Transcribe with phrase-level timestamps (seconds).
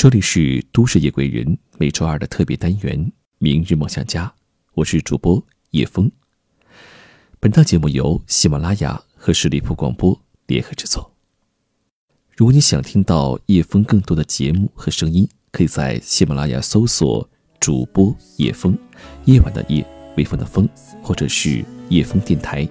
[0.00, 2.98] 这里是都市夜归人每周二的特别单元
[3.36, 4.24] 《明日梦想家》，
[4.72, 6.10] 我是主播叶枫。
[7.38, 11.12] 本档节目由喜马拉雅和十里铺广播联合制作。
[12.34, 17.28] 如果你想听到叶枫更多的节目和声音，可以在喜马拉雅搜索
[17.60, 18.74] 主播叶枫，
[19.26, 19.86] 夜晚的夜，
[20.16, 20.66] 微风的风，
[21.02, 22.66] 或者是叶枫电台，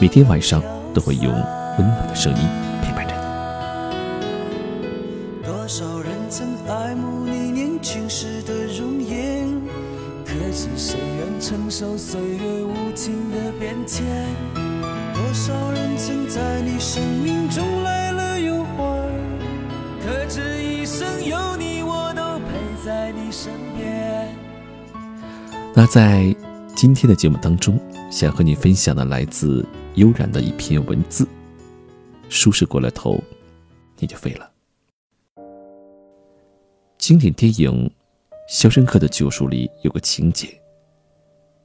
[0.00, 0.62] 每天晚上
[0.94, 2.38] 都会用温暖的声音
[2.84, 3.20] 陪伴着你。
[5.44, 6.01] 多少人
[10.52, 14.04] 是谁愿承受岁月无情的变迁？
[15.14, 19.10] 多少人曾在你生命中来了又还，
[20.04, 24.28] 可这一生有你，我都陪在你身边。
[25.74, 26.36] 那在
[26.76, 27.80] 今天的节目当中，
[28.10, 31.26] 想和你分享的来自悠然的一篇文字，
[32.28, 33.18] 舒适过了头，
[33.98, 34.50] 你就废了。
[36.98, 37.90] 经典电影
[38.52, 40.46] 《肖申克的救赎》里有个情节，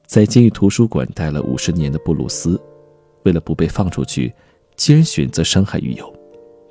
[0.06, 2.58] 在监狱图书馆待了五十年的布鲁斯，
[3.24, 4.32] 为了不被放出去，
[4.74, 6.10] 竟然选择伤害狱友，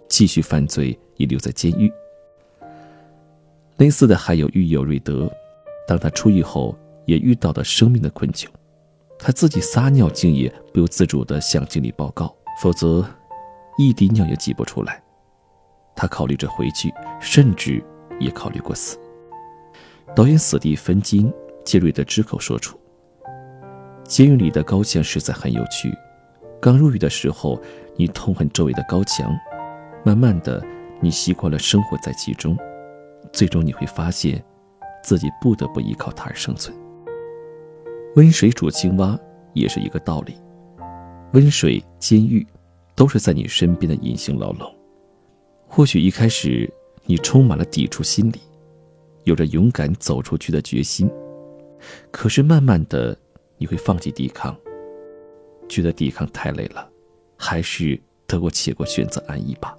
[0.10, 1.94] 继续犯罪，以留在监狱。
[3.78, 5.32] 类似的还有狱友瑞德，
[5.88, 6.76] 当他出狱后。
[7.06, 8.48] 也遇到了生命的困窘，
[9.18, 13.02] 他自己撒尿竟也不由自主地向经理报告，否则
[13.78, 15.02] 一滴尿也挤不出来。
[15.96, 17.82] 他考虑着回去，甚至
[18.20, 19.00] 也考虑过死。
[20.16, 21.32] 导演史蒂芬金
[21.64, 22.80] 借瑞德之口说出
[24.04, 25.94] ：“监狱里的高墙实在很有趣。
[26.60, 27.60] 刚入狱的时候，
[27.96, 29.32] 你痛恨周围的高墙，
[30.04, 30.64] 慢慢的，
[31.00, 32.58] 你习惯了生活在其中，
[33.32, 34.44] 最终你会发现，
[35.04, 36.76] 自己不得不依靠它而生存。”
[38.16, 39.20] 温水煮青蛙
[39.54, 40.36] 也是一个道理，
[41.34, 42.46] 温水、监狱，
[42.96, 44.74] 都是在你身边的隐形牢笼。
[45.68, 46.68] 或许一开始
[47.06, 48.40] 你充满了抵触心理，
[49.28, 51.12] 有着勇敢走出去的决心，
[52.12, 53.16] 可是慢慢的
[53.58, 54.58] 你会放弃抵抗，
[55.68, 56.90] 觉得抵抗太累了，
[57.36, 59.78] 还是得过且过，选择安逸吧。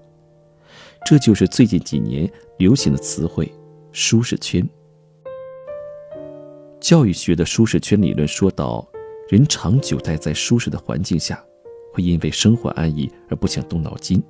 [1.06, 3.50] 这就是最近几年流行的词汇——
[3.90, 4.68] 舒适圈。
[6.78, 8.86] 教育学的舒适圈理论说到，
[9.30, 11.42] 人长久待在舒适的环境下，
[11.94, 14.20] 会因为生活安逸而不想动脑筋；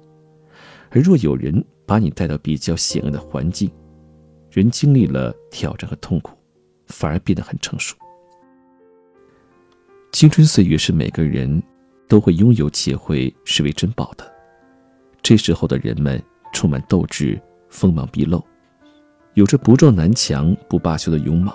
[0.90, 3.68] 而若有人把你带到比较险恶的环境，
[4.50, 6.36] 人经历了挑战和痛苦，
[6.86, 7.97] 反而变得很成熟。
[10.12, 11.62] 青春岁月是每个人
[12.09, 14.31] 都会拥有且会视为珍宝的，
[15.22, 16.20] 这时候的人们
[16.53, 18.42] 充满斗志，锋芒毕露，
[19.34, 21.54] 有着不撞南墙不罢休的勇猛。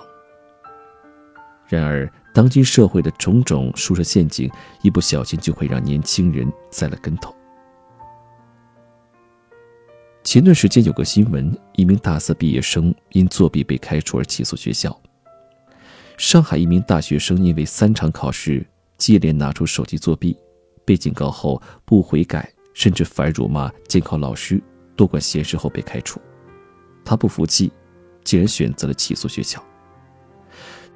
[1.66, 4.48] 然而，当今社会的种种舒适陷阱，
[4.82, 7.34] 一不小心就会让年轻人栽了跟头。
[10.24, 14.98] 前段时间有个新闻，一名大四毕业生因作弊被开除而起诉学校。
[16.16, 20.34] 上海一名大学生因为三场考试接连拿出手机作弊，
[20.82, 24.60] 被警告后不悔改，甚至反辱骂监考老师，
[24.96, 26.18] 多管闲事后被开除。
[27.04, 27.70] 他不服气，
[28.24, 29.62] 竟然选择了起诉学校。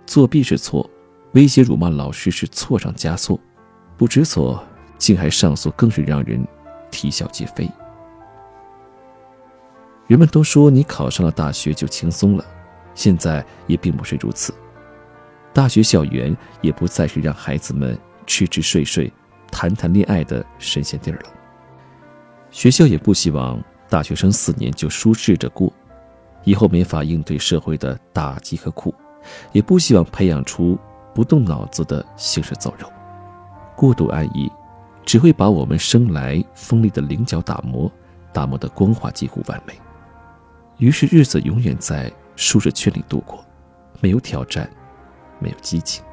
[0.07, 0.89] 作弊是错，
[1.35, 3.39] 威胁辱骂老师是错上加错，
[3.99, 4.65] 不知错
[4.97, 6.43] 竟还上诉，更是让人
[6.91, 7.71] 啼笑皆非。
[10.09, 12.45] 人们都说你考上了大学就轻松了，
[12.95, 14.53] 现在也并不是如此。
[15.53, 17.97] 大学校园也不再是让孩子们
[18.27, 19.13] 吃吃睡睡、
[19.53, 21.31] 谈谈恋爱的神仙地儿了。
[22.51, 25.71] 学校也不希望大学生四年就舒适着过，
[26.43, 28.95] 以后没法应对社会的打击和苦。
[29.53, 30.79] 也不希望培养出
[31.15, 32.91] 不动脑子的行尸走肉，
[33.77, 34.51] 过度安逸，
[35.05, 37.93] 只会把我们生来锋利的棱角打磨，
[38.33, 39.79] 打磨的光滑几乎完美。
[40.79, 43.45] 于是日子永远在舒适圈里度过，
[44.01, 44.69] 没有挑战，
[45.39, 46.05] 没有激情，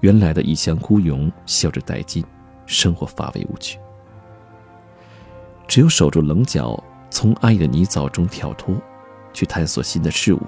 [0.00, 2.24] 原来的一腔孤勇消之殆尽，
[2.66, 3.78] 生活乏味无趣。
[5.66, 8.76] 只有守住棱角，从安逸的泥沼中跳脱，
[9.32, 10.40] 去探索新的事物，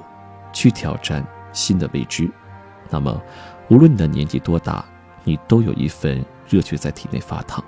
[0.52, 1.26] 去挑战。
[1.50, 2.30] 新的未知，
[2.90, 3.20] 那么，
[3.70, 4.84] 无论你的年纪多大，
[5.24, 7.64] 你都有一份热血在体内发烫。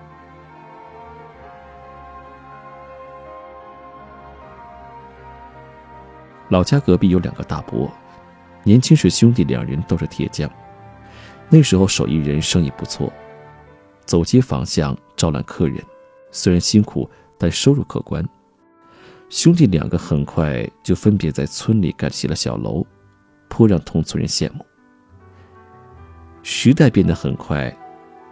[6.50, 7.90] 老家隔壁有两个大伯，
[8.62, 10.50] 年轻时兄弟两人都是铁匠，
[11.48, 13.10] 那时候手艺人生意不错，
[14.04, 15.82] 走街访巷招揽客人，
[16.30, 17.08] 虽然辛苦，
[17.38, 18.22] 但收入可观。
[19.30, 22.86] 兄弟两个很快就分别在村里盖起了小楼。
[23.52, 24.64] 颇让同村人羡慕。
[26.44, 27.76] 时代变得很快，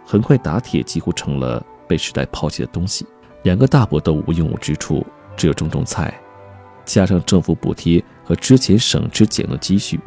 [0.05, 3.05] 很快打铁几乎成了被时代抛弃的东西。
[3.43, 5.05] 两个大伯都无用武之处，
[5.35, 6.17] 只有种种菜，
[6.89, 9.99] 加上政府补贴和之前省吃俭用积蓄，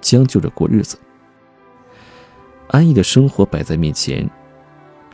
[0.00, 0.98] 将就着过日子。
[2.66, 4.28] 安逸的生活摆在面前，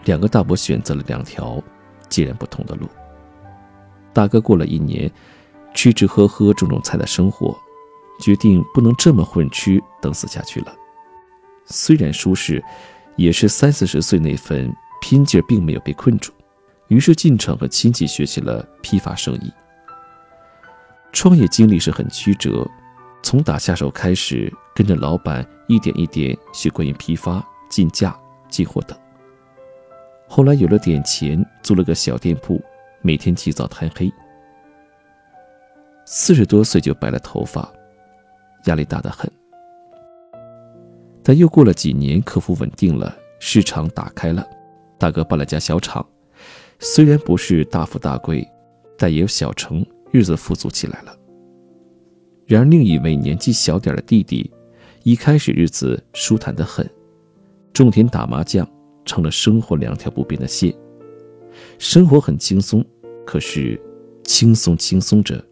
[0.07, 1.63] 两个大伯选择了两条
[2.09, 2.89] 截然不同的路。
[4.15, 5.11] 大哥过了一年
[5.75, 7.55] 吃吃喝喝、种种菜的生活，
[8.19, 10.75] 决定不能这么混吃等死下去了。
[11.67, 12.65] 虽然舒适，
[13.17, 16.33] 也是三四十岁那份拼劲并没有被困住，
[16.89, 19.53] 于是进城和亲戚学习了批发生意。
[21.13, 22.67] 创业经历是很曲折，
[23.23, 28.19] 从打下手开始，跟着老板一点一点学关于批发、进价、
[28.49, 28.99] 进货等。
[30.27, 32.61] 后来有了点钱，租了个小店铺，
[33.03, 34.11] 每天起早贪黑。
[36.07, 37.71] 四十多岁就白了头发，
[38.65, 39.31] 压力大得很。
[41.23, 44.45] 但又过了几年，客户稳定了，市场打开了，
[44.99, 46.05] 大哥办了家小厂，
[46.81, 48.47] 虽然不是大富大贵，
[48.99, 51.17] 但也有小成，日子富足起来了。
[52.47, 54.49] 然而另一位年纪小点的弟弟，
[55.03, 56.89] 一开始日子舒坦得很，
[57.73, 58.65] 种田打麻将
[59.05, 60.73] 成了生活两条不变的线，
[61.79, 62.85] 生活很轻松。
[63.27, 63.81] 可是
[64.23, 65.45] 轻松轻松着，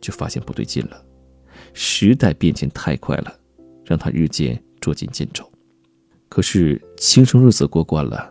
[0.00, 1.02] 就发现不对劲了，
[1.72, 3.32] 时代变迁太快了，
[3.84, 4.62] 让他日渐。
[4.80, 5.44] 捉襟见肘，
[6.28, 8.30] 可是轻松日子过惯了，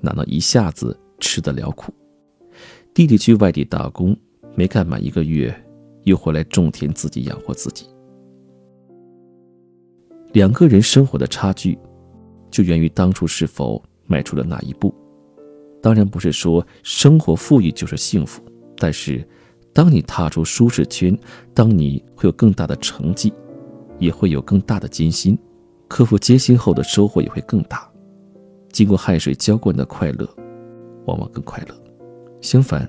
[0.00, 1.92] 哪能一下子吃得了苦？
[2.94, 4.16] 弟弟去外地打工，
[4.60, 5.50] 没干满一个月，
[6.02, 7.86] 又回来种田，自己养活自己。
[10.34, 11.78] 两个人生活的差距，
[12.50, 14.94] 就源于当初是否迈出了那一步。
[15.80, 18.42] 当然不是说生活富裕就是幸福，
[18.76, 19.26] 但是，
[19.72, 21.18] 当你踏出舒适圈，
[21.54, 23.32] 当你会有更大的成绩，
[23.98, 25.38] 也会有更大的艰辛。
[25.88, 27.90] 克服艰辛后的收获也会更大，
[28.72, 30.28] 经过汗水浇灌的快乐，
[31.06, 31.74] 往往更快乐。
[32.42, 32.86] 相反，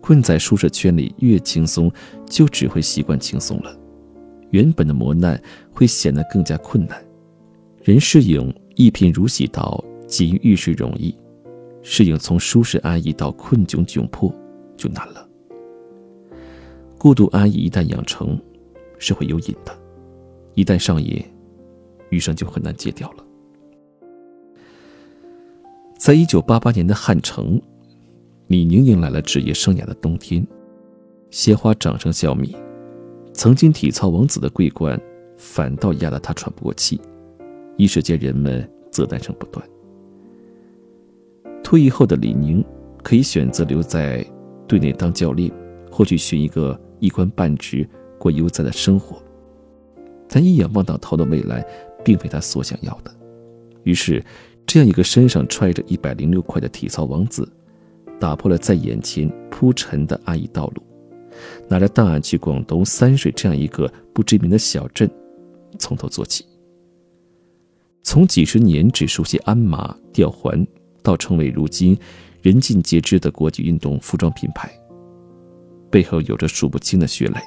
[0.00, 1.92] 困在舒适圈里越轻松，
[2.26, 3.76] 就只会习惯轻松了，
[4.50, 5.40] 原本的磨难
[5.72, 7.02] 会显得更加困难。
[7.82, 11.16] 人适应一贫如洗到锦衣玉食容易，
[11.82, 14.34] 适应从舒适安逸到困窘窘迫
[14.76, 15.28] 就难了。
[16.98, 18.38] 过度安逸一旦养成，
[18.98, 19.76] 是会有瘾的，
[20.54, 21.24] 一旦上瘾。
[22.10, 23.24] 余生就很难戒掉了。
[25.98, 27.60] 在一九八八年的汉城，
[28.48, 30.46] 李宁迎来了职业生涯的冬天，
[31.30, 32.56] 鲜花掌声笑弭，
[33.34, 34.98] 曾经体操王子的桂冠
[35.36, 36.98] 反倒压得他喘不过气，
[37.76, 39.62] 一时间人们责难声不断。
[41.62, 42.64] 退役后的李宁
[43.02, 44.24] 可以选择留在
[44.66, 45.52] 队内当教练，
[45.92, 47.86] 或去寻一个一官半职
[48.18, 49.22] 过悠哉的生活，
[50.26, 51.64] 但一眼望到头的未来。
[52.04, 53.12] 并非他所想要的，
[53.82, 54.24] 于是，
[54.64, 57.46] 这样一个身上揣着一百零六块的体操王子，
[58.20, 60.82] 打破了在眼前铺陈的安逸道路，
[61.68, 65.10] 拿着档案去广东三水这样一个不知名的小镇，
[65.78, 66.44] 从头做起。
[68.02, 70.66] 从几十年只熟悉鞍马吊环，
[71.02, 71.98] 到成为如今
[72.42, 74.70] 人尽皆知的国际运动服装品牌，
[75.90, 77.40] 背后有着数不清的血泪。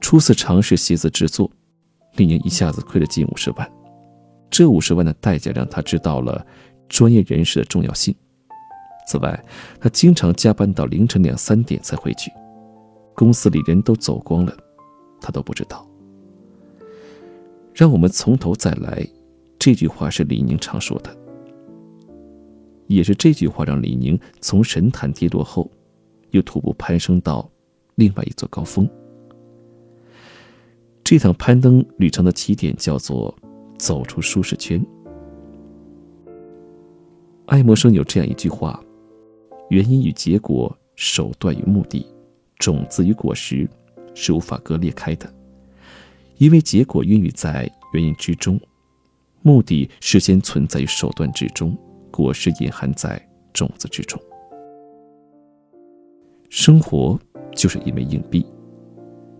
[0.00, 1.50] 初次尝试鞋子制作。
[2.16, 3.72] 李宁一下子亏了近五十万，
[4.50, 6.46] 这五十万的代价让他知道了
[6.86, 8.14] 专业人士的重要性。
[9.06, 9.44] 此外，
[9.80, 12.30] 他经常加班到凌晨两三点才回去，
[13.14, 14.56] 公司里人都走光了，
[15.20, 15.86] 他都不知道。
[17.74, 19.06] 让我们从头再来，
[19.58, 21.16] 这句话是李宁常说的，
[22.86, 25.70] 也是这句话让李宁从神坛跌落后，
[26.30, 27.50] 又徒步攀升到
[27.94, 28.88] 另外一座高峰。
[31.02, 33.34] 这趟攀登旅程的起点叫做
[33.78, 34.84] 走出舒适圈。
[37.46, 38.82] 爱默生有这样一句话
[39.70, 42.06] ：“原因与结果，手段与目的，
[42.58, 43.68] 种子与果实，
[44.14, 45.32] 是无法割裂开的。
[46.38, 48.60] 因为结果孕育在原因之中，
[49.42, 51.76] 目的事先存在于手段之中，
[52.10, 53.20] 果实隐含在
[53.52, 54.20] 种子之中。
[56.50, 57.18] 生活
[57.54, 58.44] 就是一枚硬币。”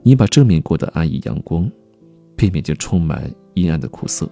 [0.05, 1.71] 你把正面过得安逸阳光，
[2.35, 4.29] 背面就充满阴暗的苦涩。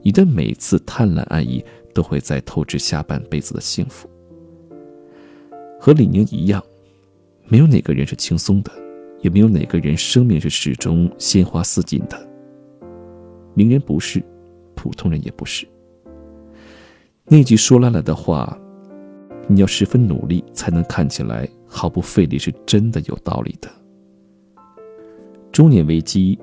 [0.00, 4.08] 你的每次贪婪安逸，都会在透支下半辈子的幸福。
[5.84, 6.62] 和李宁一样，
[7.48, 8.70] 没有哪个人是轻松的，
[9.20, 12.16] 也没有哪个人生命是始终鲜花似锦的。
[13.52, 14.22] 名人不是，
[14.76, 15.66] 普通人也不是。
[17.24, 18.56] 那句说烂了的话，
[19.48, 23.68] 你要十分努力才能看起来毫不费力，是真的有道理的。
[25.50, 26.38] 中年危机，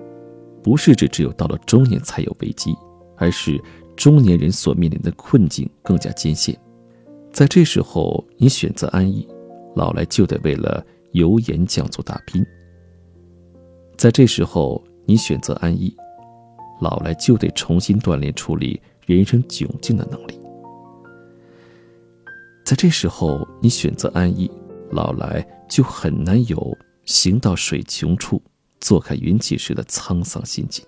[0.62, 2.76] 不是指只有到了中年才有危机，
[3.16, 3.58] 而是
[3.96, 6.60] 中年人所面临的困境更加艰险。
[7.32, 9.28] 在这时候，你选择安逸，
[9.76, 12.46] 老来就得为了油盐酱醋打拼。
[13.98, 15.96] 在这时候，你选择安逸，
[16.82, 20.40] 老来就得重新锻炼处理人生窘境的能力。
[22.66, 24.50] 在这时候，你选择安逸，
[24.92, 28.42] 老来就很难有行到水穷处，
[28.82, 30.84] 坐看云起时的沧桑心境。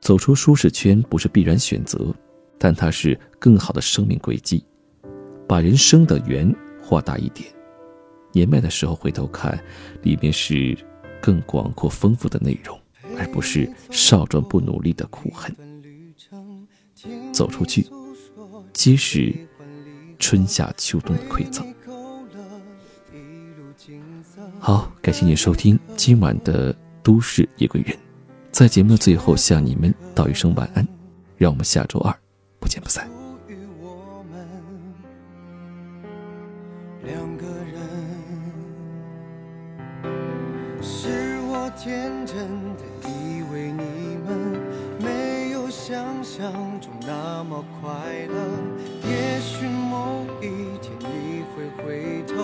[0.00, 2.14] 走出舒适圈不是必然选择，
[2.58, 4.64] 但它是更好的生命轨迹。
[5.48, 7.50] 把人生的圆画大一点，
[8.32, 9.58] 年迈的时候回头看，
[10.02, 10.76] 里面是
[11.22, 12.78] 更广阔丰富的内容，
[13.18, 15.56] 而不是少壮不努力的苦恨。
[17.32, 17.86] 走出去，
[18.74, 19.34] 皆是
[20.18, 21.66] 春夏秋冬的馈赠。
[24.60, 27.96] 好，感谢您收听今晚的都市夜归人，
[28.52, 30.86] 在节目的最后向你们道一声晚安，
[31.36, 32.14] 让我们下周二
[32.60, 33.17] 不见不散。
[37.04, 37.76] 两个人，
[40.82, 42.36] 是我天真
[42.76, 44.28] 的以为你们
[45.00, 47.88] 没有想象中那么快
[48.26, 48.36] 乐，
[49.08, 52.34] 也许某一天你会回头